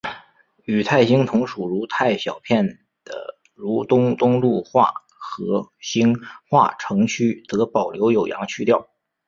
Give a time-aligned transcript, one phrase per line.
[0.63, 2.65] 与泰兴同属如泰小片
[3.05, 6.15] 的如东东路话和兴
[6.49, 8.89] 化城区则保留有阳去调。